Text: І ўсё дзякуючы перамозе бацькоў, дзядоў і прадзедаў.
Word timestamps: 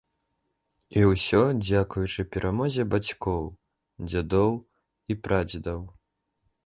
І 1.01 1.03
ўсё 1.09 1.41
дзякуючы 1.67 2.25
перамозе 2.35 2.87
бацькоў, 2.95 3.45
дзядоў 4.09 4.51
і 5.13 5.19
прадзедаў. 5.29 5.79